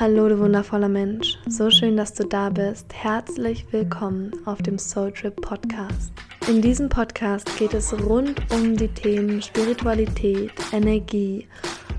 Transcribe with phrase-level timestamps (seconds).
[0.00, 1.38] Hallo, du wundervoller Mensch.
[1.46, 2.92] So schön, dass du da bist.
[2.92, 6.12] Herzlich willkommen auf dem Soul Trip Podcast.
[6.48, 11.46] In diesem Podcast geht es rund um die Themen Spiritualität, Energie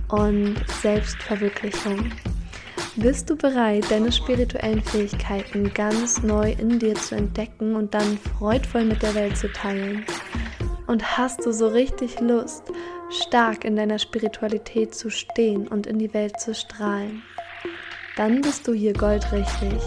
[0.09, 2.11] und Selbstverwirklichung.
[2.97, 8.83] Bist du bereit, deine spirituellen Fähigkeiten ganz neu in dir zu entdecken und dann freudvoll
[8.83, 10.05] mit der Welt zu teilen?
[10.87, 12.73] Und hast du so richtig Lust,
[13.09, 17.23] stark in deiner Spiritualität zu stehen und in die Welt zu strahlen?
[18.15, 19.81] Dann bist du hier goldrichtig.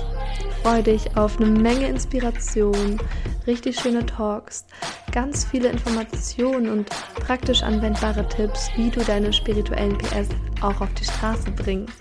[0.62, 3.00] Freue dich auf eine Menge Inspiration,
[3.46, 4.64] richtig schöne Talks,
[5.12, 10.28] ganz viele Informationen und praktisch anwendbare Tipps, wie du deine spirituellen PS
[10.60, 11.94] auch auf die Straße bringst.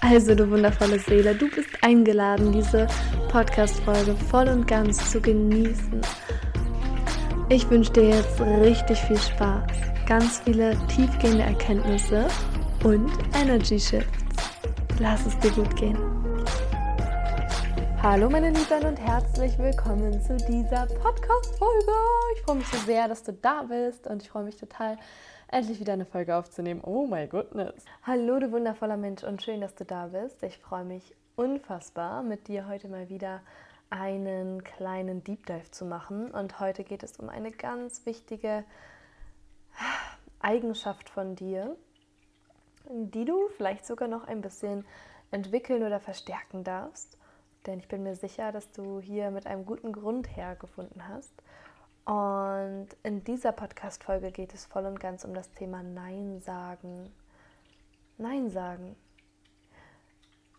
[0.00, 2.86] Also, du wundervolle Seele, du bist eingeladen, diese
[3.30, 6.00] Podcast-Folge voll und ganz zu genießen.
[7.50, 9.72] Ich wünsche dir jetzt richtig viel Spaß,
[10.06, 12.28] ganz viele tiefgehende Erkenntnisse
[12.84, 14.27] und Energy Shifts.
[15.00, 15.96] Lass es dir gut gehen.
[18.02, 21.92] Hallo meine Lieben und herzlich willkommen zu dieser Podcast-Folge.
[22.34, 24.98] Ich freue mich so sehr, dass du da bist und ich freue mich total,
[25.46, 26.80] endlich wieder eine Folge aufzunehmen.
[26.82, 27.84] Oh my goodness.
[28.02, 30.42] Hallo du wundervoller Mensch und schön, dass du da bist.
[30.42, 33.42] Ich freue mich unfassbar, mit dir heute mal wieder
[33.90, 36.32] einen kleinen Deep Dive zu machen.
[36.32, 38.64] Und heute geht es um eine ganz wichtige
[40.40, 41.76] Eigenschaft von dir,
[42.90, 44.84] die du vielleicht sogar noch ein bisschen
[45.30, 47.18] entwickeln oder verstärken darfst.
[47.66, 51.32] Denn ich bin mir sicher, dass du hier mit einem guten Grund hergefunden hast.
[52.04, 57.12] Und in dieser Podcast-Folge geht es voll und ganz um das Thema Nein sagen.
[58.16, 58.96] Nein sagen.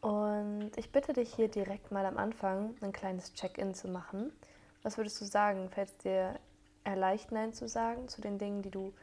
[0.01, 4.31] Und ich bitte dich hier direkt mal am Anfang ein kleines Check-in zu machen.
[4.83, 5.69] Was würdest du sagen?
[5.69, 6.39] Fällt es dir
[6.83, 8.93] erleicht, Nein zu sagen zu den Dingen, die du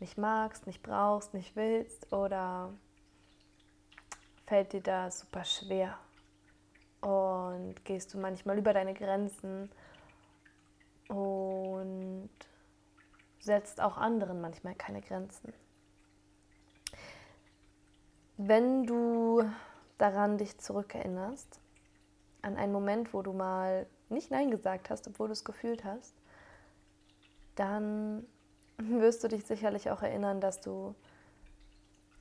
[0.00, 2.72] nicht magst, nicht brauchst, nicht willst oder
[4.46, 5.98] fällt dir das super schwer
[7.00, 9.70] und gehst du manchmal über deine Grenzen
[11.08, 12.30] und
[13.38, 15.52] setzt auch anderen manchmal keine Grenzen.
[18.36, 19.42] Wenn du
[19.98, 21.60] daran dich zurückerinnerst,
[22.42, 26.14] an einen Moment, wo du mal nicht Nein gesagt hast, obwohl du es gefühlt hast,
[27.54, 28.26] dann
[28.78, 30.94] wirst du dich sicherlich auch erinnern, dass du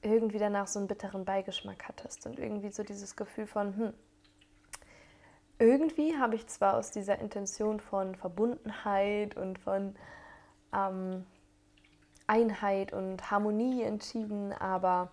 [0.02, 3.94] irgendwie danach so einen bitteren Beigeschmack hattest und irgendwie so dieses Gefühl von, hm,
[5.59, 9.96] irgendwie habe ich zwar aus dieser Intention von Verbundenheit und von
[10.74, 11.25] ähm,
[12.28, 15.09] Einheit und Harmonie entschieden, aber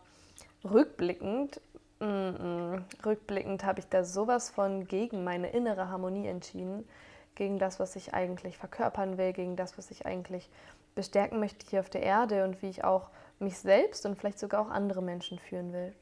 [0.65, 1.61] rückblickend,
[2.01, 6.89] mm, mm, rückblickend habe ich da sowas von gegen meine innere Harmonie entschieden,
[7.35, 10.51] gegen das, was ich eigentlich verkörpern will, gegen das, was ich eigentlich
[10.95, 13.09] bestärken möchte hier auf der Erde und wie ich auch
[13.39, 15.93] mich selbst und vielleicht sogar auch andere Menschen führen will.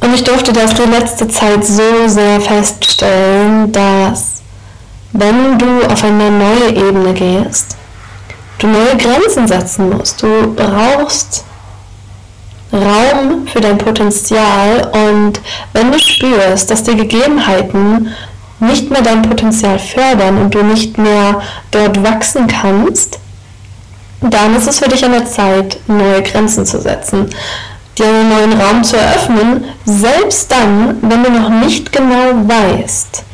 [0.00, 4.42] Und ich durfte das die letzte Zeit so sehr feststellen, dass
[5.12, 7.76] wenn du auf eine neue Ebene gehst,
[8.58, 10.22] du neue Grenzen setzen musst.
[10.22, 11.44] Du brauchst
[12.72, 15.40] Raum für dein Potenzial und
[15.72, 18.14] wenn du spürst, dass die Gegebenheiten
[18.60, 21.40] nicht mehr dein Potenzial fördern und du nicht mehr
[21.70, 23.18] dort wachsen kannst,
[24.20, 27.30] dann ist es für dich an der Zeit, neue Grenzen zu setzen,
[27.96, 33.24] dir einen neuen Raum zu eröffnen, selbst dann, wenn du noch nicht genau weißt,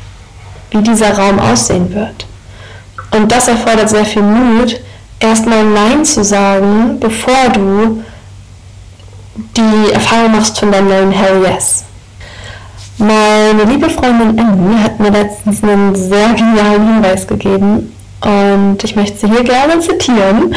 [0.71, 2.27] wie dieser Raum aussehen wird.
[3.13, 4.81] Und das erfordert sehr viel Mut,
[5.21, 8.03] erstmal Nein zu sagen, bevor du
[9.57, 11.85] die Erfahrung machst von deinem neuen Hell Yes.
[12.99, 17.94] Meine liebe Freundin Emmy hat mir letztens einen sehr genialen Hinweis gegeben,
[18.25, 20.55] und ich möchte sie hier gerne zitieren.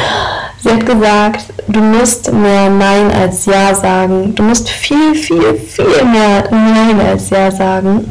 [0.64, 4.34] Sie hat gesagt, du musst mehr Nein als Ja sagen.
[4.34, 8.10] Du musst viel, viel, viel mehr Nein als Ja sagen.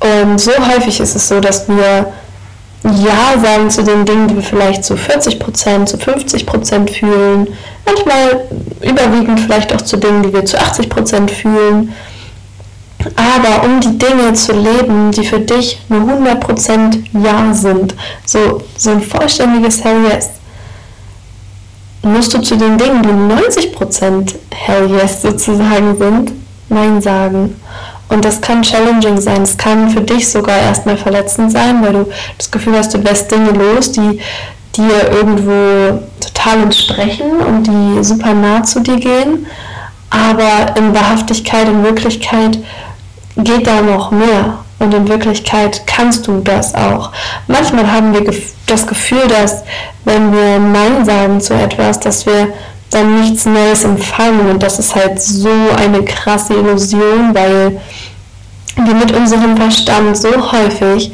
[0.00, 2.12] Und so häufig ist es so, dass wir
[2.82, 7.48] Ja sagen zu den Dingen, die wir vielleicht zu 40%, zu 50% fühlen.
[7.86, 8.48] Manchmal
[8.82, 11.94] überwiegend vielleicht auch zu Dingen, die wir zu 80% fühlen.
[13.16, 18.90] Aber um die Dinge zu leben, die für dich nur 100% Ja sind, so, so
[18.90, 20.30] ein vollständiges Hell Yes,
[22.02, 26.32] musst du zu den Dingen, die 90% Hell Yes sozusagen sind,
[26.68, 27.56] Nein sagen.
[28.08, 29.42] Und das kann challenging sein.
[29.42, 32.06] Es kann für dich sogar erstmal verletzend sein, weil du
[32.38, 34.20] das Gefühl hast, du lässt Dinge los, die
[34.76, 39.46] dir irgendwo total entsprechen und die super nah zu dir gehen.
[40.10, 42.58] Aber in Wahrhaftigkeit, in Wirklichkeit
[43.36, 44.58] geht da noch mehr.
[44.78, 47.10] Und in Wirklichkeit kannst du das auch.
[47.46, 48.34] Manchmal haben wir
[48.66, 49.62] das Gefühl, dass
[50.04, 52.52] wenn wir Nein sagen zu etwas, dass wir
[52.90, 54.50] dann nichts Neues empfangen.
[54.50, 57.80] Und das ist halt so eine krasse Illusion, weil
[58.76, 61.12] wir mit unserem Verstand so häufig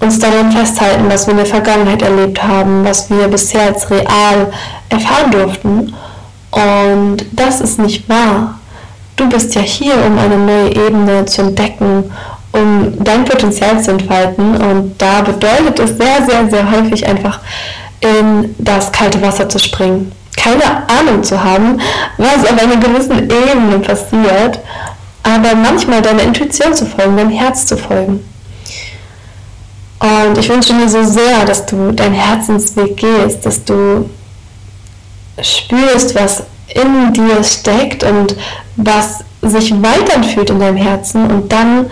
[0.00, 4.52] uns daran festhalten, was wir in der Vergangenheit erlebt haben, was wir bisher als real
[4.88, 5.94] erfahren durften.
[6.50, 8.58] Und das ist nicht wahr.
[9.16, 12.12] Du bist ja hier, um eine neue Ebene zu entdecken,
[12.52, 14.56] um dein Potenzial zu entfalten.
[14.56, 17.40] Und da bedeutet es sehr, sehr, sehr häufig einfach
[18.00, 20.12] in das kalte Wasser zu springen.
[20.36, 21.80] Keine Ahnung zu haben,
[22.18, 24.60] was auf einer gewissen Ebene passiert,
[25.22, 28.22] aber manchmal deiner Intuition zu folgen, deinem Herz zu folgen.
[29.98, 34.10] Und ich wünsche mir so sehr, dass du deinen Herzensweg gehst, dass du
[35.40, 38.36] spürst, was in dir steckt und
[38.76, 41.86] was sich weiterfühlt in deinem Herzen und dann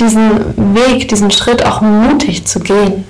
[0.00, 3.04] diesen Weg, diesen Schritt auch mutig zu gehen.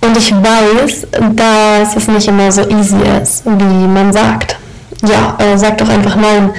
[0.00, 4.58] Und ich weiß, dass es nicht immer so easy ist, wie man sagt.
[5.02, 6.52] Ja, äh, sag doch einfach nein.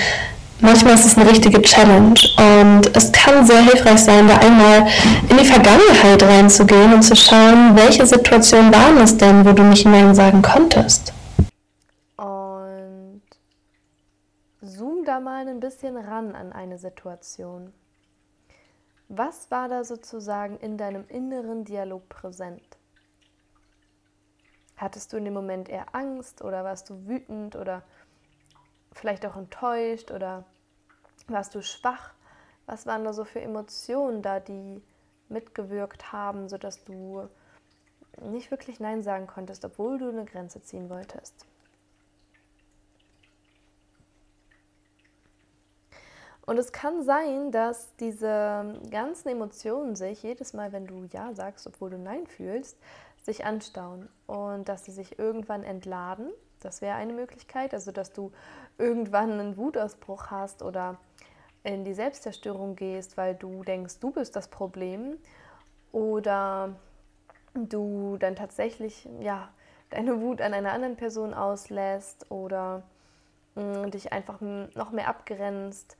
[0.62, 4.88] Manchmal ist es eine richtige Challenge und es kann sehr hilfreich sein, da einmal
[5.30, 9.86] in die Vergangenheit reinzugehen und zu schauen, welche Situationen waren es denn, wo du nicht
[9.86, 11.12] Nein sagen konntest.
[12.18, 13.22] Und
[14.62, 17.74] zoom mal ein bisschen ran an eine Situation.
[19.08, 22.78] Was war da sozusagen in deinem inneren Dialog präsent?
[24.78, 27.84] Hattest du in dem Moment eher Angst oder warst du wütend oder
[28.92, 30.44] vielleicht auch enttäuscht oder
[31.28, 32.14] warst du schwach?
[32.66, 34.82] Was waren da so für Emotionen da, die
[35.30, 37.30] mitgewirkt haben, sodass du
[38.22, 41.46] nicht wirklich Nein sagen konntest, obwohl du eine Grenze ziehen wolltest?
[46.46, 51.66] Und es kann sein, dass diese ganzen Emotionen sich jedes Mal, wenn du Ja sagst,
[51.66, 52.78] obwohl du Nein fühlst,
[53.24, 54.10] sich anstauen.
[54.28, 56.30] Und dass sie sich irgendwann entladen.
[56.60, 58.32] Das wäre eine Möglichkeit, also dass du
[58.78, 60.98] irgendwann einen Wutausbruch hast oder
[61.64, 65.18] in die Selbstzerstörung gehst, weil du denkst, du bist das Problem.
[65.92, 66.76] Oder
[67.56, 69.50] du dann tatsächlich ja
[69.90, 72.84] deine Wut an einer anderen Person auslässt oder
[73.56, 75.98] mh, mm, dich einfach noch mehr abgrenzt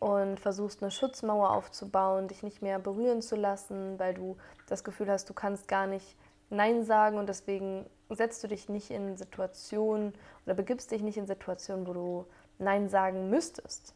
[0.00, 4.36] und versuchst eine Schutzmauer aufzubauen, dich nicht mehr berühren zu lassen, weil du
[4.68, 6.16] das Gefühl hast, du kannst gar nicht
[6.50, 10.12] Nein sagen und deswegen setzt du dich nicht in Situationen
[10.44, 12.26] oder begibst dich nicht in Situationen, wo du
[12.58, 13.94] Nein sagen müsstest.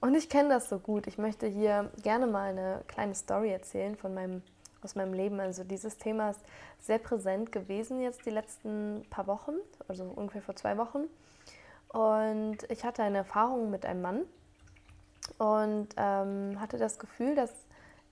[0.00, 1.06] Und ich kenne das so gut.
[1.06, 4.42] Ich möchte hier gerne mal eine kleine Story erzählen von meinem,
[4.82, 5.38] aus meinem Leben.
[5.40, 6.40] Also dieses Thema ist
[6.78, 9.52] sehr präsent gewesen jetzt die letzten paar Wochen,
[9.88, 11.04] also ungefähr vor zwei Wochen.
[11.88, 14.22] Und ich hatte eine Erfahrung mit einem Mann
[15.40, 17.50] und ähm, hatte das Gefühl, dass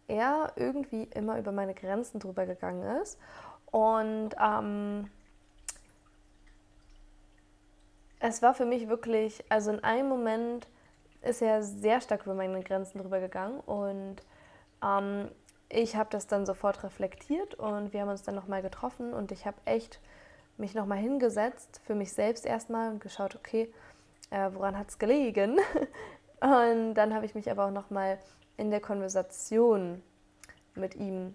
[0.08, 3.18] er irgendwie immer über meine Grenzen drüber gegangen ist.
[3.66, 5.10] Und ähm,
[8.18, 10.68] es war für mich wirklich, also in einem Moment
[11.20, 13.60] ist er sehr stark über meine Grenzen drüber gegangen.
[13.60, 14.16] Und
[14.82, 15.28] ähm,
[15.68, 19.12] ich habe das dann sofort reflektiert und wir haben uns dann nochmal getroffen.
[19.12, 20.00] Und ich habe echt
[20.56, 23.70] mich nochmal hingesetzt, für mich selbst erstmal und geschaut, okay,
[24.30, 25.60] äh, woran hat es gelegen?
[26.40, 28.18] und dann habe ich mich aber auch nochmal
[28.56, 30.02] in der Konversation
[30.74, 31.34] mit ihm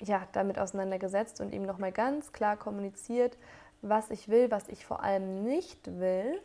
[0.00, 3.36] ja, damit auseinandergesetzt und ihm nochmal ganz klar kommuniziert,
[3.82, 6.40] was ich will, was ich vor allem nicht will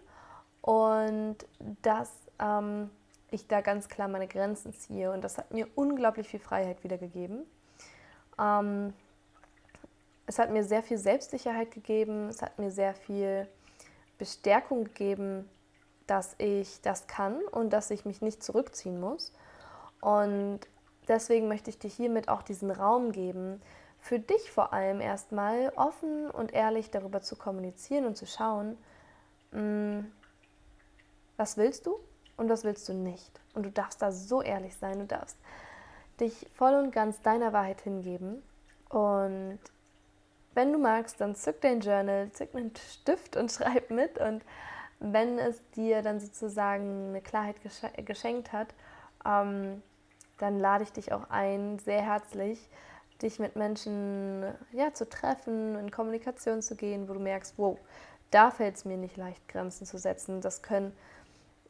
[0.61, 1.37] und
[1.81, 2.89] dass ähm,
[3.31, 5.11] ich da ganz klar meine Grenzen ziehe.
[5.11, 7.45] Und das hat mir unglaublich viel Freiheit wiedergegeben.
[8.39, 8.93] Ähm,
[10.25, 13.47] es hat mir sehr viel Selbstsicherheit gegeben, es hat mir sehr viel
[14.17, 15.49] Bestärkung gegeben,
[16.07, 19.33] dass ich das kann und dass ich mich nicht zurückziehen muss.
[20.01, 20.61] Und
[21.07, 23.61] Deswegen möchte ich dir hiermit auch diesen Raum geben,
[23.99, 28.77] für dich vor allem erstmal offen und ehrlich darüber zu kommunizieren und zu schauen,
[29.51, 29.99] mm,
[31.37, 31.97] was willst du
[32.35, 33.39] und was willst du nicht.
[33.53, 35.37] Und du darfst da so ehrlich sein, du darfst
[36.19, 38.43] dich voll und ganz deiner Wahrheit hingeben.
[38.89, 39.59] Und
[40.53, 44.17] wenn du magst, dann zück dein Journal, zück einen Stift und schreib mit.
[44.19, 44.43] Und
[44.99, 47.57] wenn es dir dann sozusagen eine Klarheit
[48.05, 48.73] geschenkt hat,
[49.25, 49.81] ähm,
[50.37, 52.69] dann lade ich dich auch ein, sehr herzlich,
[53.21, 57.77] dich mit Menschen ja, zu treffen, in Kommunikation zu gehen, wo du merkst, wow,
[58.31, 60.41] da fällt es mir nicht leicht, Grenzen zu setzen.
[60.41, 60.95] Das können,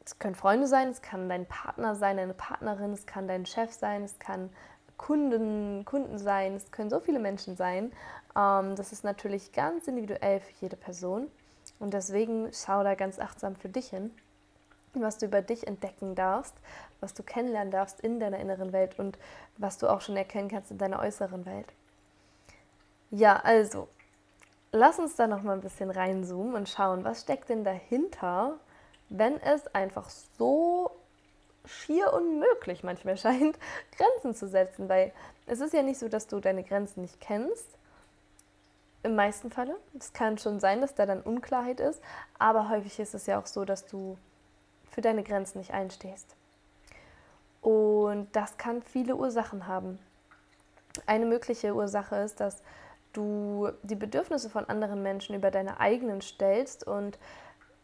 [0.04, 3.72] das können Freunde sein, es kann dein Partner sein, deine Partnerin, es kann dein Chef
[3.72, 4.50] sein, es kann
[4.98, 7.92] Kunden, Kunden sein, es können so viele Menschen sein.
[8.36, 11.30] Ähm, das ist natürlich ganz individuell für jede Person.
[11.80, 14.12] Und deswegen schau da ganz achtsam für dich hin
[15.02, 16.56] was du über dich entdecken darfst,
[17.00, 19.18] was du kennenlernen darfst in deiner inneren Welt und
[19.58, 21.68] was du auch schon erkennen kannst in deiner äußeren Welt.
[23.12, 23.88] Ja, also,
[24.72, 28.60] lass uns da noch mal ein bisschen reinzoomen und schauen, was steckt denn dahinter,
[29.10, 30.92] wenn es einfach so
[31.66, 33.58] schier unmöglich manchmal scheint,
[33.96, 35.14] Grenzen zu setzen, weil
[35.46, 37.77] es ist ja nicht so, dass du deine Grenzen nicht kennst.
[39.08, 39.78] Im meisten Falle.
[39.98, 42.02] Es kann schon sein, dass da dann Unklarheit ist,
[42.40, 44.18] aber häufig ist es ja auch so, dass du
[44.92, 46.36] für deine Grenzen nicht einstehst.
[47.62, 49.98] Und das kann viele Ursachen haben.
[51.06, 52.62] Eine mögliche Ursache ist, dass
[53.14, 57.18] du die Bedürfnisse von anderen Menschen über deine eigenen stellst und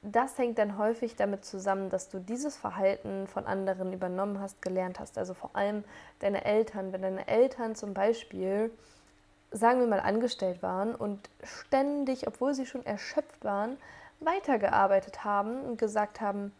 [0.01, 4.99] das hängt dann häufig damit zusammen, dass du dieses Verhalten von anderen übernommen hast, gelernt
[4.99, 5.17] hast.
[5.17, 5.85] Also vor allem
[6.19, 6.91] deine Eltern.
[6.91, 8.71] Wenn deine Eltern zum Beispiel,
[9.53, 13.77] sagen wir mal, angestellt waren und ständig, obwohl sie schon erschöpft waren,
[14.19, 16.51] weitergearbeitet haben und gesagt haben,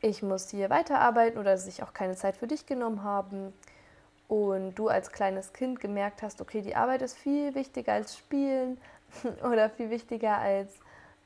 [0.00, 3.52] ich muss hier weiterarbeiten oder sich auch keine Zeit für dich genommen haben.
[4.28, 8.78] Und du als kleines Kind gemerkt hast, okay, die Arbeit ist viel wichtiger als Spielen
[9.44, 10.72] oder viel wichtiger als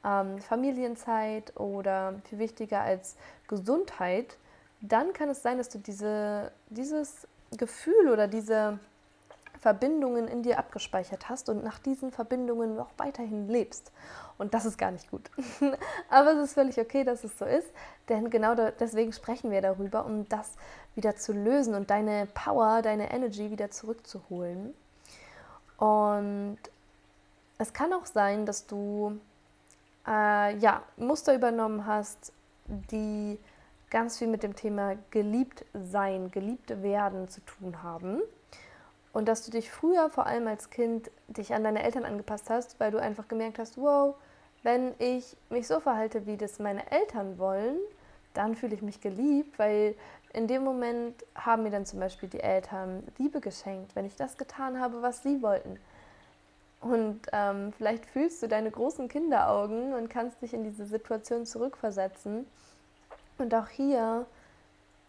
[0.04, 3.16] ähm, Familienzeit oder viel wichtiger als
[3.48, 4.36] Gesundheit,
[4.80, 8.78] dann kann es sein, dass du diese, dieses Gefühl oder diese
[9.60, 13.92] Verbindungen in dir abgespeichert hast und nach diesen Verbindungen noch weiterhin lebst.
[14.38, 15.30] Und das ist gar nicht gut.
[16.08, 17.68] Aber es ist völlig okay, dass es so ist,
[18.08, 20.54] denn genau deswegen sprechen wir darüber, um das
[20.94, 24.74] wieder zu lösen und deine Power, deine Energy wieder zurückzuholen.
[25.76, 26.58] Und
[27.58, 29.18] es kann auch sein, dass du
[30.06, 32.32] äh, ja, Muster übernommen hast,
[32.66, 33.38] die
[33.90, 38.22] ganz viel mit dem Thema geliebt sein, geliebt werden zu tun haben.
[39.12, 42.78] Und dass du dich früher, vor allem als Kind, dich an deine Eltern angepasst hast,
[42.78, 44.14] weil du einfach gemerkt hast, wow,
[44.62, 47.76] wenn ich mich so verhalte, wie das meine Eltern wollen,
[48.34, 49.94] dann fühle ich mich geliebt, weil
[50.32, 54.36] in dem Moment haben mir dann zum Beispiel die Eltern Liebe geschenkt, wenn ich das
[54.36, 55.78] getan habe, was sie wollten.
[56.80, 62.46] Und ähm, vielleicht fühlst du deine großen Kinderaugen und kannst dich in diese Situation zurückversetzen.
[63.38, 64.24] Und auch hier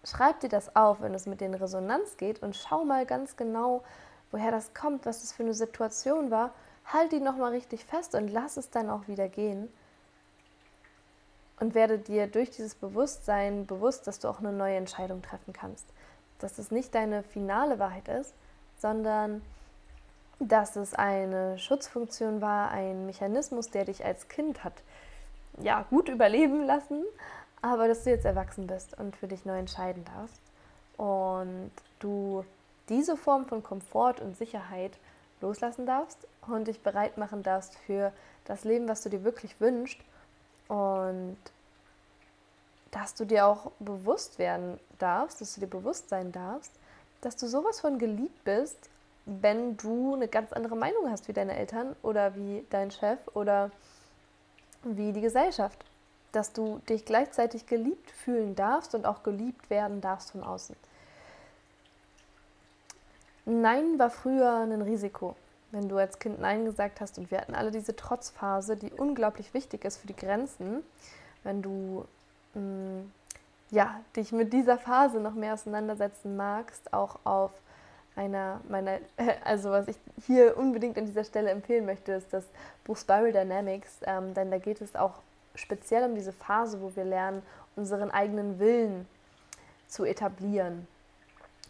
[0.03, 3.84] schreib dir das auf, wenn es mit den Resonanz geht und schau mal ganz genau,
[4.31, 6.51] woher das kommt, was das für eine Situation war.
[6.86, 9.72] Halt die nochmal richtig fest und lass es dann auch wieder gehen.
[11.60, 15.86] Und werde dir durch dieses Bewusstsein bewusst, dass du auch eine neue Entscheidung treffen kannst.
[16.39, 18.34] Dass es nicht deine finale Wahrheit ist,
[18.79, 19.43] sondern
[20.39, 24.74] dass es eine Schutzfunktion war, ein Mechanismus, der dich als Kind hat
[25.60, 27.03] ja gut überleben lassen,
[27.61, 30.41] aber dass du jetzt erwachsen bist und für dich neu entscheiden darfst
[30.97, 32.45] und du
[32.89, 34.91] diese Form von Komfort und Sicherheit
[35.41, 38.11] loslassen darfst und dich bereit machen darfst für
[38.45, 39.99] das Leben, was du dir wirklich wünschst
[40.67, 41.37] und
[42.91, 46.73] dass du dir auch bewusst werden darfst, dass du dir bewusst sein darfst,
[47.21, 48.89] dass du sowas von geliebt bist
[49.25, 53.71] wenn du eine ganz andere Meinung hast wie deine Eltern oder wie dein Chef oder
[54.83, 55.85] wie die Gesellschaft.
[56.31, 60.75] Dass du dich gleichzeitig geliebt fühlen darfst und auch geliebt werden darfst von außen.
[63.45, 65.35] Nein war früher ein Risiko.
[65.71, 69.53] Wenn du als Kind Nein gesagt hast und wir hatten alle diese Trotzphase, die unglaublich
[69.53, 70.83] wichtig ist für die Grenzen,
[71.43, 72.05] wenn du
[72.53, 73.11] mh, mm,
[73.71, 77.51] ja, dich mit dieser Phase noch mehr auseinandersetzen magst, auch auf
[78.15, 79.00] einer meiner,
[79.45, 79.95] also was ich
[80.25, 82.43] hier unbedingt an dieser Stelle empfehlen möchte, ist das
[82.83, 85.13] Buch Spiral Dynamics, ähm, denn da geht es auch
[85.55, 87.41] speziell um diese Phase, wo wir lernen,
[87.75, 89.08] unseren eigenen Willen
[89.88, 90.88] zu etablieren.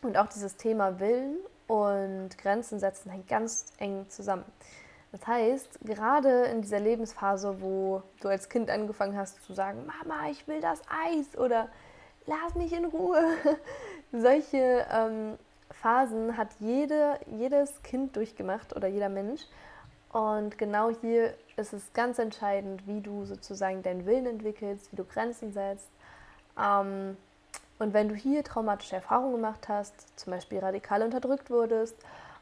[0.01, 4.45] Und auch dieses Thema Willen und Grenzen setzen hängt ganz eng zusammen.
[5.11, 10.29] Das heißt, gerade in dieser Lebensphase, wo du als Kind angefangen hast zu sagen, Mama,
[10.29, 11.67] ich will das Eis oder
[12.25, 13.21] lass mich in Ruhe,
[14.11, 15.37] solche ähm,
[15.69, 19.41] Phasen hat jede, jedes Kind durchgemacht oder jeder Mensch.
[20.11, 25.05] Und genau hier ist es ganz entscheidend, wie du sozusagen deinen Willen entwickelst, wie du
[25.05, 25.89] Grenzen setzt.
[26.59, 27.17] Ähm,
[27.79, 31.95] und wenn du hier traumatische Erfahrungen gemacht hast, zum Beispiel radikal unterdrückt wurdest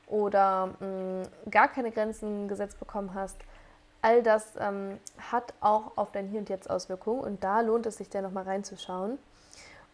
[0.08, 3.38] oder mh, mm, gar keine Grenzen gesetzt bekommen hast,
[4.02, 4.98] all das ähm,
[5.32, 8.46] hat auch auf dein Hier und Jetzt Auswirkungen und da lohnt es sich, da nochmal
[8.46, 9.20] reinzuschauen.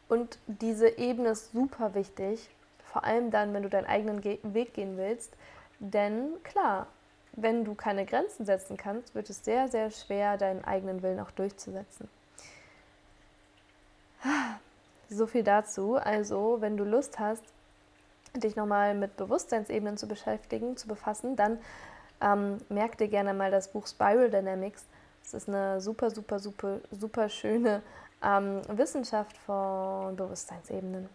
[0.08, 2.50] Und diese Ebene ist super wichtig,
[2.92, 5.34] vor allem dann, wenn du deinen eigenen Ge Weg gehen willst.
[5.80, 6.88] Denn klar,
[7.36, 11.32] wenn du keine Grenzen setzen kannst, wird es sehr, sehr schwer, deinen eigenen Willen auch
[11.32, 12.10] durchzusetzen.
[15.10, 15.98] So viel dazu.
[15.98, 17.44] Also, wenn du Lust hast,
[18.34, 21.60] dich nochmal mit Bewusstseinsebenen zu beschäftigen, zu befassen, dann
[22.22, 24.84] ähm, merk dir gerne mal das Buch Spiral Dynamics.
[25.24, 27.82] Das ist eine super, super, super, super schöne
[28.24, 31.08] ähm, Wissenschaft von Bewusstseinsebenen.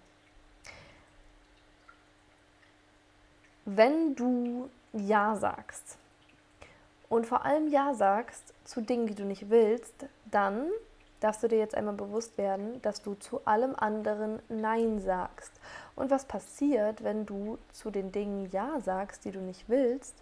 [3.77, 5.97] wenn du Ja sagst
[7.11, 10.71] und vor allem Ja sagst zu Dingen, die du nicht willst, dann
[11.19, 15.52] darfst du dir jetzt einmal bewusst werden, dass du zu allem anderen Nein sagst.
[15.97, 20.14] Und was passiert, wenn du zu den Dingen Ja sagst, die du nicht willst?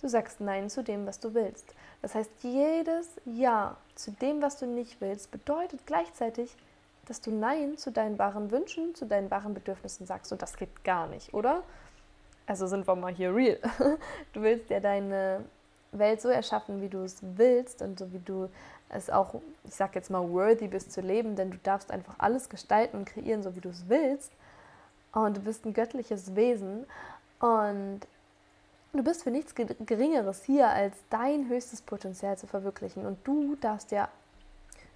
[0.00, 1.74] Du sagst Nein zu dem, was du willst.
[2.02, 6.56] Das heißt, jedes Ja zu dem, was du nicht willst, bedeutet gleichzeitig,
[7.06, 10.32] dass du Nein zu deinen wahren Wünschen, zu deinen wahren Bedürfnissen sagst.
[10.32, 11.62] Und das geht gar nicht, oder?
[12.46, 13.58] Also sind wir mal hier real.
[14.32, 15.44] Du willst ja deine
[15.92, 18.48] Welt so erschaffen, wie du es willst und so wie du
[18.88, 19.34] es auch,
[19.64, 23.04] ich sag jetzt mal, worthy bist zu leben, denn du darfst einfach alles gestalten und
[23.06, 24.32] kreieren, so wie du es willst.
[25.12, 26.86] Und du bist ein göttliches Wesen
[27.40, 28.00] und
[28.92, 33.04] du bist für nichts Geringeres hier, als dein höchstes Potenzial zu verwirklichen.
[33.06, 34.08] Und du darfst ja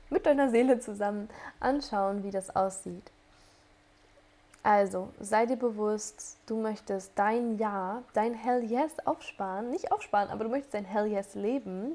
[0.09, 1.29] mit deiner Seele zusammen
[1.61, 3.11] anschauen, wie das aussieht.
[4.67, 10.43] Also sei dir bewusst, du möchtest dein Ja, dein Hell Yes aufsparen, nicht aufsparen, aber
[10.43, 11.93] du möchtest dein Hell Yes leben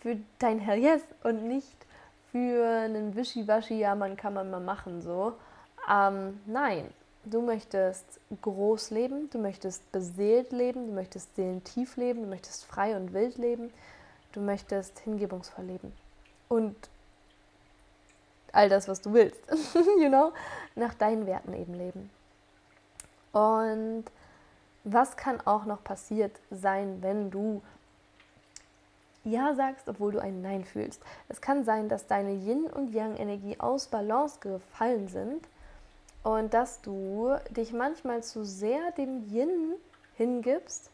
[0.00, 1.76] für dein Hell Yes und nicht
[2.32, 5.34] für einen Wischiwaschi, ja, man kann man mal machen so.
[5.88, 6.92] Ähm, nein,
[7.24, 8.04] du möchtest
[8.40, 13.38] groß leben, du möchtest beseelt leben, du möchtest seelentief leben, du möchtest frei und wild
[13.38, 13.72] leben,
[14.32, 15.92] du möchtest hingebungsvoll leben.
[16.48, 16.74] Und
[18.52, 19.40] all das, was du willst,
[19.74, 20.32] you know,
[20.74, 22.10] nach deinen Werten eben leben.
[23.32, 24.04] Und
[24.84, 27.62] was kann auch noch passiert sein, wenn du
[29.24, 31.00] Ja sagst, obwohl du ein Nein fühlst?
[31.28, 35.46] Es kann sein, dass deine Yin- und Yang-Energie aus Balance gefallen sind
[36.22, 39.74] und dass du dich manchmal zu sehr dem Yin
[40.16, 40.90] hingibst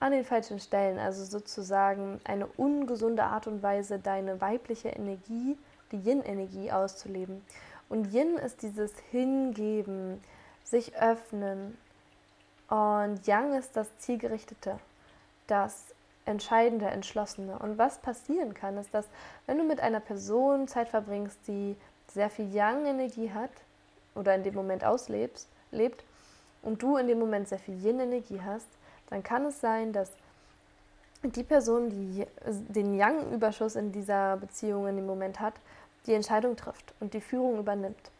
[0.00, 5.56] an den falschen Stellen, also sozusagen eine ungesunde Art und Weise deine weibliche Energie
[5.92, 7.44] die Yin-Energie auszuleben.
[7.88, 10.22] Und Yin ist dieses Hingeben,
[10.64, 11.78] sich öffnen.
[12.68, 14.78] Und Yang ist das Zielgerichtete,
[15.46, 15.94] das
[16.26, 17.58] Entscheidende, Entschlossene.
[17.58, 19.06] Und was passieren kann, ist, dass
[19.46, 21.76] wenn du mit einer Person Zeit verbringst, die
[22.12, 23.50] sehr viel Yang-Energie hat
[24.14, 26.04] oder in dem Moment auslebst, lebt,
[26.62, 28.68] und du in dem Moment sehr viel Yin-Energie hast,
[29.10, 30.10] dann kann es sein, dass
[31.22, 35.54] die Person, die den Yang-Überschuss in dieser Beziehung in dem Moment hat,
[36.06, 38.10] die Entscheidung trifft und die Führung übernimmt.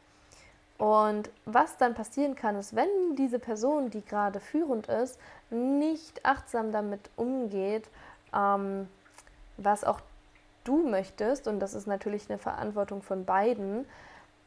[0.79, 5.19] Und was dann passieren kann, ist, wenn diese Person, die gerade führend ist,
[5.51, 7.89] nicht achtsam damit umgeht,
[8.33, 8.89] ähm,
[9.57, 10.01] was auch
[10.63, 13.87] du möchtest, und das ist natürlich eine Verantwortung von beiden,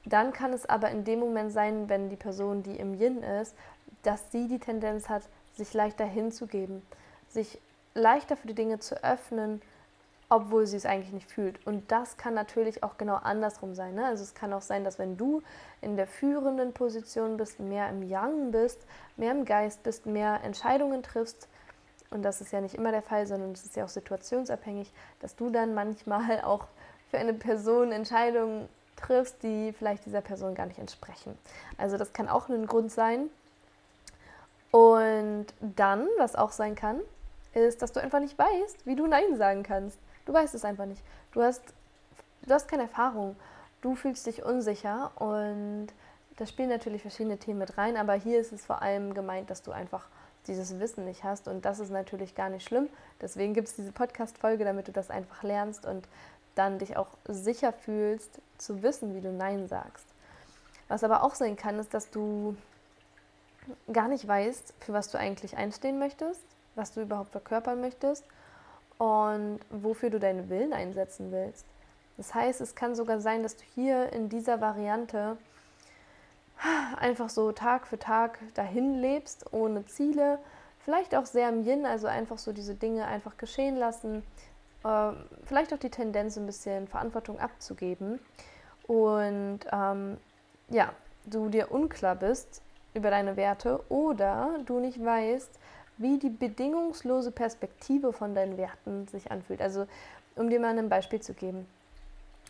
[0.05, 3.55] dann kann es aber in dem Moment sein, wenn die Person, die im Yin ist,
[4.03, 6.81] dass sie die Tendenz hat, sich leichter hinzugeben,
[7.27, 7.59] sich
[7.93, 9.61] leichter für die Dinge zu öffnen,
[10.29, 11.65] obwohl sie es eigentlich nicht fühlt.
[11.67, 13.95] Und das kann natürlich auch genau andersrum sein.
[13.95, 14.05] Ne?
[14.05, 15.41] Also es kann auch sein, dass wenn du
[15.81, 18.79] in der führenden Position bist, mehr im Yang bist,
[19.17, 21.49] mehr im Geist bist, mehr Entscheidungen triffst,
[22.11, 25.35] und das ist ja nicht immer der Fall, sondern es ist ja auch situationsabhängig, dass
[25.35, 26.67] du dann manchmal auch
[27.09, 31.37] für eine Person Entscheidungen triffst, die vielleicht dieser Person gar nicht entsprechen.
[31.77, 33.29] Also das kann auch ein Grund sein.
[34.71, 37.01] Und dann, was auch sein kann,
[37.53, 39.99] ist, dass du einfach nicht weißt, wie du Nein sagen kannst.
[40.25, 41.01] Du weißt es einfach nicht.
[41.31, 41.61] Du hast,
[42.43, 43.35] du hast keine Erfahrung.
[43.81, 45.87] Du fühlst dich unsicher und
[46.37, 49.63] da spielen natürlich verschiedene Themen mit rein, aber hier ist es vor allem gemeint, dass
[49.63, 50.07] du einfach
[50.47, 52.89] dieses Wissen nicht hast und das ist natürlich gar nicht schlimm.
[53.21, 56.07] Deswegen gibt es diese Podcast-Folge, damit du das einfach lernst und
[56.55, 60.05] dann dich auch sicher fühlst, zu wissen, wie du Nein sagst.
[60.87, 62.55] Was aber auch sein kann, ist, dass du
[63.91, 66.41] gar nicht weißt, für was du eigentlich einstehen möchtest,
[66.75, 68.25] was du überhaupt verkörpern möchtest
[68.97, 71.65] und wofür du deinen Willen einsetzen willst.
[72.17, 75.37] Das heißt, es kann sogar sein, dass du hier in dieser Variante
[76.99, 80.39] einfach so Tag für Tag dahin lebst, ohne Ziele,
[80.79, 84.23] vielleicht auch sehr im Yin, also einfach so diese Dinge einfach geschehen lassen,
[84.83, 85.11] äh,
[85.45, 88.19] vielleicht auch die Tendenz, ein bisschen Verantwortung abzugeben
[88.87, 90.17] und ähm,
[90.69, 90.93] ja,
[91.25, 92.61] du dir unklar bist
[92.93, 95.59] über deine Werte oder du nicht weißt,
[96.01, 99.61] wie die bedingungslose Perspektive von deinen Werten sich anfühlt.
[99.61, 99.87] Also
[100.35, 101.67] um dir mal ein Beispiel zu geben.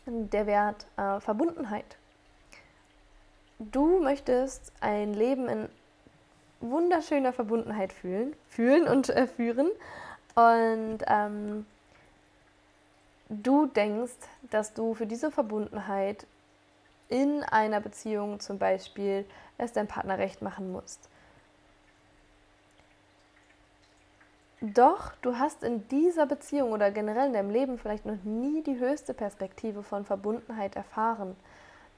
[0.05, 1.97] Der Wert äh, Verbundenheit.
[3.59, 5.69] Du möchtest ein Leben in
[6.61, 9.69] wunderschöner Verbundenheit fühlen, fühlen und äh, führen.
[10.35, 11.65] Und ähm,
[13.29, 14.13] du denkst,
[14.49, 16.25] dass du für diese Verbundenheit
[17.09, 19.25] in einer Beziehung zum Beispiel
[19.57, 21.10] es deinem Partner recht machen musst.
[24.63, 28.77] Doch du hast in dieser Beziehung oder generell in deinem Leben vielleicht noch nie die
[28.77, 31.35] höchste Perspektive von Verbundenheit erfahren.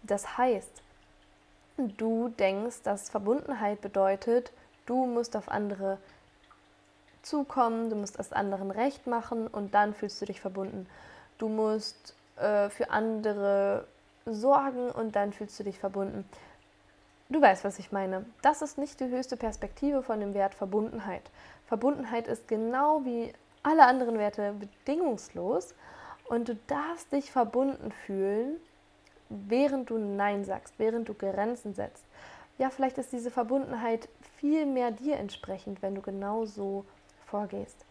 [0.02, 0.82] Das heißt,
[1.78, 4.54] du denkst, dass Verbundenheit bedeutet,
[4.86, 5.98] du musst auf andere
[7.22, 10.88] zukommen, du musst es anderen recht machen und dann fühlst du dich verbunden.
[11.40, 13.86] Du musst äh, für andere
[14.26, 16.24] sorgen und dann fühlst du dich verbunden.
[17.30, 18.26] Du weißt, was ich meine.
[18.42, 21.24] Das ist nicht die höchste Perspektive von dem Wert Verbundenheit.
[21.74, 23.34] Verbundenheit ist genau wie
[23.64, 25.74] alle anderen Werte bedingungslos
[26.26, 28.58] und du darfst dich verbunden fühlen,
[29.30, 32.06] während du Nein sagst, während du Grenzen setzt.
[32.60, 34.08] Ja, vielleicht ist diese Verbundenheit
[34.38, 36.86] viel mehr dir entsprechend, wenn du genau so
[37.26, 37.86] vorgehst.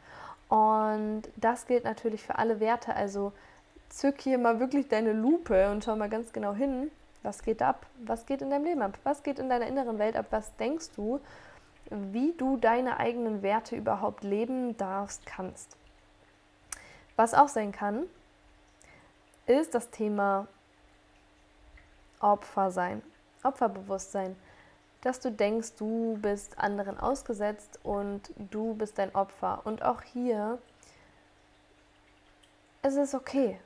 [0.49, 2.95] Und das gilt natürlich für alle Werte.
[2.95, 3.33] Also
[3.89, 6.93] zück hier mal wirklich deine Lupe und schau mal ganz genau hin,
[7.25, 10.15] was geht ab, was geht in deinem Leben ab, was geht in deiner inneren Welt
[10.17, 11.21] ab, was denkst du,
[11.91, 15.77] wie du deine eigenen Werte überhaupt leben darfst, kannst.
[17.17, 18.05] Was auch sein kann,
[19.47, 20.47] ist das Thema
[22.21, 23.03] Opfer sein,
[23.43, 24.37] Opferbewusstsein,
[25.03, 29.61] dass du denkst, du bist anderen ausgesetzt und du bist dein Opfer.
[29.65, 30.59] Und auch hier
[32.83, 33.59] es ist okay.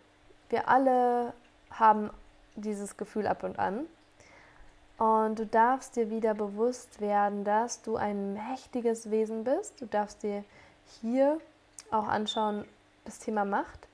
[0.51, 1.33] Wir alle
[1.71, 2.11] haben
[2.55, 3.87] dieses Gefühl ab und an.
[4.99, 9.81] Und du darfst dir wieder bewusst werden, dass du ein mächtiges Wesen bist.
[9.81, 10.43] Du darfst dir
[11.01, 11.39] hier
[11.91, 12.65] auch anschauen,
[13.05, 13.89] das Thema Macht.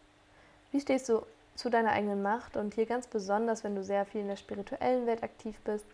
[0.71, 1.23] Wie stehst du
[1.57, 2.57] zu deiner eigenen Macht?
[2.57, 5.85] Und hier ganz besonders, wenn du sehr viel in der spirituellen Welt aktiv bist.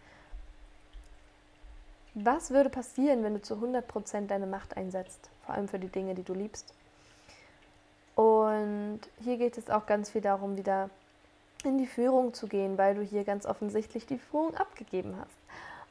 [2.14, 5.30] Was würde passieren, wenn du zu 100% deine Macht einsetzt?
[5.46, 6.74] Vor allem für die Dinge, die du liebst.
[8.14, 10.90] Und hier geht es auch ganz viel darum, wieder
[11.64, 15.38] in die Führung zu gehen, weil du hier ganz offensichtlich die Führung abgegeben hast.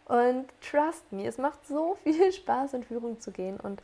[0.08, 3.82] Und trust me, es macht so viel Spaß, in Führung zu gehen und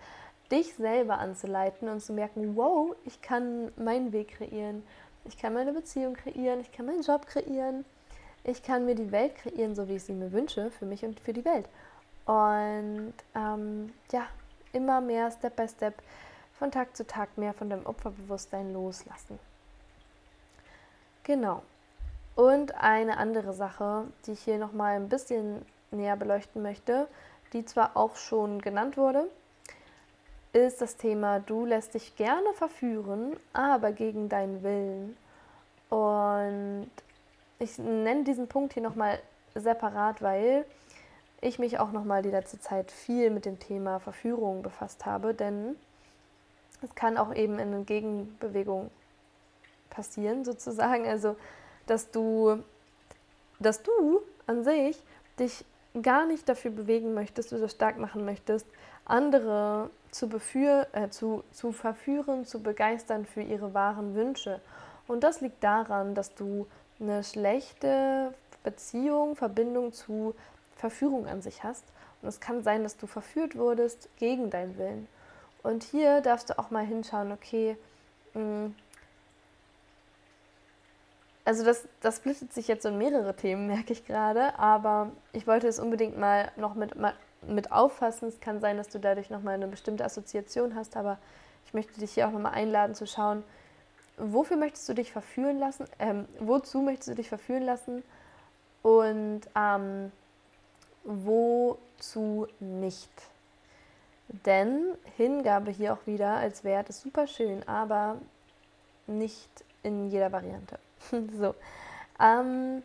[0.52, 4.84] dich selber anzuleiten und zu merken, wow, ich kann meinen Weg kreieren,
[5.26, 7.86] ich kann meine Beziehung kreieren, ich kann meinen Job kreieren,
[8.44, 11.20] ich kann mir die Welt kreieren, so wie ich sie mir wünsche, für mich und
[11.20, 11.68] für die Welt.
[12.26, 14.28] Und ähm, ja,
[14.74, 15.96] immer mehr Step by Step
[16.58, 19.40] von Tag zu Tag mehr von deinem Opferbewusstsein loslassen.
[21.24, 21.64] Genau.
[22.36, 27.08] Und eine andere Sache, die ich hier nochmal ein bisschen näher beleuchten möchte,
[27.54, 29.28] die zwar auch schon genannt wurde,
[30.52, 35.18] ist das Thema, du lässt dich gerne verführen, aber gegen deinen Willen.
[35.90, 36.90] Und
[37.60, 39.20] ich nenne diesen Punkt hier nochmal
[39.56, 40.66] separat, weil
[41.42, 45.76] ich mich auch nochmal die letzte Zeit viel mit dem Thema Verführung befasst habe, denn
[46.82, 48.90] es kann auch eben in Gegenbewegung
[49.90, 51.08] passieren, sozusagen.
[51.08, 51.36] Also
[51.88, 52.64] dass du,
[53.60, 55.02] dass du an sich
[55.40, 55.66] dich
[56.02, 58.66] gar nicht dafür bewegen möchtest oder stark machen möchtest,
[59.06, 64.60] andere zu, beführ, äh, zu, zu verführen, zu begeistern für ihre wahren Wünsche.
[65.08, 66.68] Und das liegt daran, dass du
[67.00, 70.36] eine schlechte Beziehung, Verbindung zu
[70.76, 71.84] Verführung an sich hast.
[72.22, 75.08] Und es kann sein, dass du verführt wurdest gegen deinen Willen.
[75.62, 77.78] Und hier darfst du auch mal hinschauen, okay,
[78.34, 78.72] mh,
[81.46, 85.68] also das, das splittet sich jetzt in mehrere Themen, merke ich gerade, aber ich wollte
[85.68, 87.14] es unbedingt mal noch mit, mal
[87.46, 88.30] mit auffassen.
[88.30, 91.18] Es kann sein, dass du dadurch nochmal eine bestimmte Assoziation hast, aber
[91.66, 93.44] ich möchte dich hier auch nochmal einladen zu schauen,
[94.18, 98.04] wofür möchtest du dich verführen lassen, ähm, wozu möchtest du dich verführen lassen
[98.82, 100.12] und ähm,
[101.04, 103.12] wozu nicht.
[104.46, 108.18] Denn Hingabe hier auch wieder als Wert ist super schön, aber
[109.06, 109.50] nicht
[109.84, 110.80] in jeder Variante.
[111.40, 111.56] so.
[112.20, 112.84] Ähm,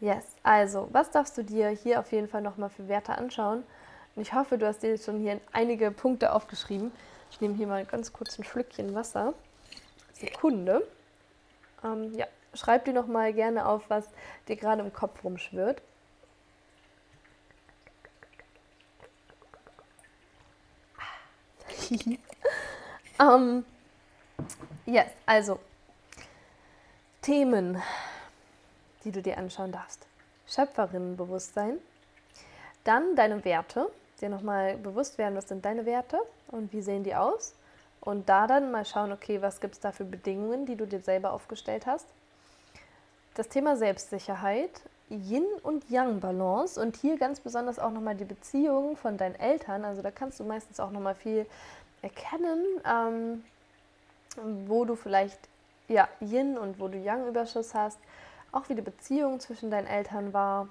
[0.00, 3.64] yes, also, was darfst du dir hier auf jeden Fall nochmal für Werte anschauen?
[4.14, 6.92] Und ich hoffe, du hast dir schon hier einige Punkte aufgeschrieben.
[7.30, 9.34] Ich nehme hier mal ganz kurz ein Schlückchen Wasser.
[10.12, 10.86] Sekunde.
[11.82, 14.06] Ähm, ja, schreib dir nochmal gerne auf, was
[14.48, 15.82] dir gerade im Kopf rumschwirrt.
[21.90, 22.18] um,
[23.20, 23.64] ähm,
[24.86, 25.58] yes, also
[27.22, 27.80] Themen,
[29.04, 30.06] die du dir anschauen darfst.
[30.48, 31.78] Schöpferinnenbewusstsein,
[32.82, 33.88] dann deine Werte,
[34.20, 37.54] dir nochmal bewusst werden, was sind deine Werte und wie sehen die aus.
[38.00, 40.98] Und da dann mal schauen, okay, was gibt es da für Bedingungen, die du dir
[40.98, 42.08] selber aufgestellt hast.
[43.34, 48.96] Das Thema Selbstsicherheit, Yin und Yang Balance und hier ganz besonders auch nochmal die Beziehung
[48.96, 49.84] von deinen Eltern.
[49.84, 51.46] Also da kannst du meistens auch nochmal viel
[52.02, 53.44] erkennen, ähm,
[54.66, 55.38] wo du vielleicht
[55.92, 57.98] ja, Yin und wo du Yang-Überschuss hast,
[58.50, 60.68] auch wie die Beziehung zwischen deinen Eltern war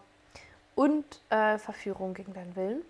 [0.75, 2.81] und äh, Verführung gegen deinen Willen.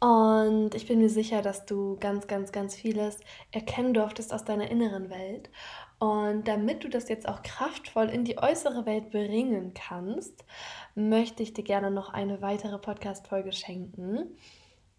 [0.00, 3.20] Und ich bin mir sicher, dass du ganz, ganz, ganz vieles
[3.52, 5.48] erkennen durftest aus deiner inneren Welt.
[5.98, 10.44] Und damit du das jetzt auch kraftvoll in die äußere Welt bringen kannst,
[10.94, 14.36] möchte ich dir gerne noch eine weitere Podcast-Folge schenken.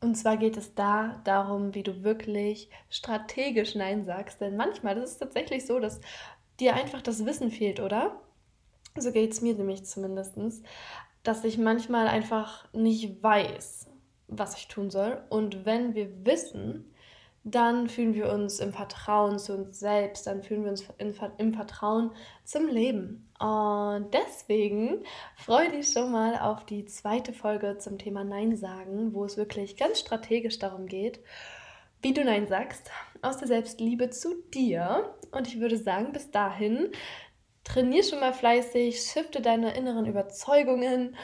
[0.02, 4.42] Und zwar geht es da darum, wie du wirklich strategisch Nein sagst.
[4.42, 6.02] Denn manchmal, das ist tatsächlich so, dass
[6.60, 8.22] dir einfach das Wissen fehlt, oder?
[8.98, 10.36] So geht es mir nämlich zumindest,
[11.24, 13.88] dass ich manchmal einfach nicht weiß,
[14.28, 15.22] was ich tun soll.
[15.30, 16.94] Und wenn wir wissen,
[17.48, 20.84] dann fühlen wir uns im Vertrauen zu uns selbst, dann fühlen wir uns
[21.38, 22.12] im Vertrauen
[22.44, 23.30] zum Leben.
[23.40, 25.04] Und deswegen
[25.36, 29.78] freue dich schon mal auf die zweite Folge zum Thema Nein sagen, wo es wirklich
[29.78, 31.20] ganz strategisch darum geht,
[32.02, 32.90] wie du Nein sagst,
[33.22, 35.14] aus der Selbstliebe zu dir.
[35.32, 36.90] Und ich würde sagen, bis dahin,
[37.64, 41.16] trainier schon mal fleißig, shifte deine inneren Überzeugungen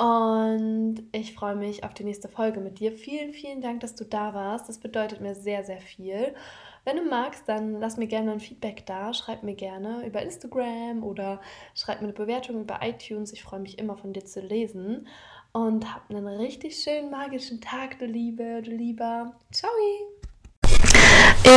[0.00, 2.90] und ich freue mich auf die nächste Folge mit dir.
[2.90, 4.66] Vielen, vielen Dank, dass du da warst.
[4.66, 6.34] Das bedeutet mir sehr, sehr viel.
[6.84, 9.12] Wenn du magst, dann lass mir gerne ein Feedback da.
[9.12, 11.42] Schreib mir gerne über Instagram oder
[11.74, 13.34] schreib mir eine Bewertung über iTunes.
[13.34, 15.06] Ich freue mich immer von dir zu lesen.
[15.52, 19.34] Und hab einen richtig schönen magischen Tag, du Liebe, du Lieber.
[19.52, 19.70] Ciao!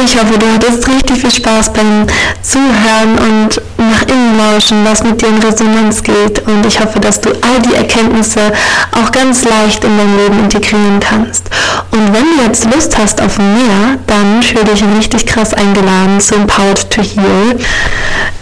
[0.01, 2.07] Ich hoffe, du hattest richtig viel Spaß beim
[2.41, 6.45] Zuhören und nach innen lauschen, was mit dir in Resonanz geht.
[6.47, 8.51] Und ich hoffe, dass du all die Erkenntnisse
[8.91, 11.49] auch ganz leicht in dein Leben integrieren kannst.
[11.91, 16.35] Und wenn du jetzt Lust hast auf mehr, dann fühle dich richtig krass eingeladen zu
[16.35, 17.57] Empowered to Heal.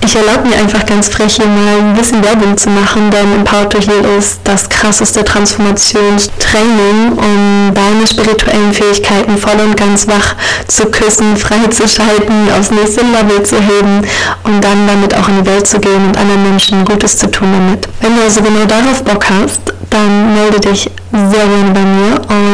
[0.03, 3.69] Ich erlaube mir einfach ganz frech hier mal ein bisschen Werbung zu machen, denn Empowered
[3.69, 10.35] to Heal ist das krasseste Transformationstraining, um deine spirituellen Fähigkeiten voll und ganz wach
[10.67, 14.01] zu küssen, freizuschalten, aufs nächste Level zu heben
[14.43, 17.49] und dann damit auch in die Welt zu gehen und anderen Menschen Gutes zu tun
[17.51, 17.87] damit.
[18.01, 22.50] Wenn du also genau darauf Bock hast, dann melde dich sehr gerne bei mir und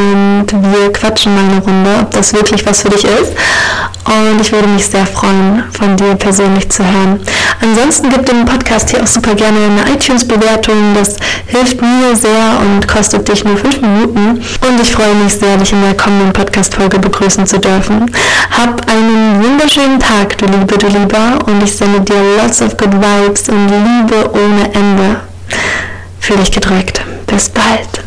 [0.62, 3.34] wir quatschen mal eine Runde, ob das wirklich was für dich ist.
[4.06, 7.20] Und ich würde mich sehr freuen, von dir persönlich zu hören.
[7.62, 10.96] Ansonsten gib dem Podcast hier auch super gerne eine iTunes-Bewertung.
[10.96, 11.18] Das
[11.48, 14.40] hilft mir sehr und kostet dich nur fünf Minuten.
[14.40, 18.10] Und ich freue mich sehr, dich in der kommenden Podcast-Folge begrüßen zu dürfen.
[18.52, 21.40] Hab einen wunderschönen Tag, du Liebe, du Lieber.
[21.46, 25.22] Und ich sende dir lots of good vibes und Liebe ohne Ende.
[26.20, 27.02] Fühl dich gedrückt.
[27.26, 28.04] Bis bald.